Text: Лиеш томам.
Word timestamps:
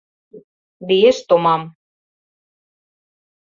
Лиеш 0.87 1.17
томам. 1.27 1.61